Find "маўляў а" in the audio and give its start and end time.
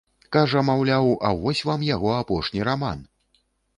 0.69-1.33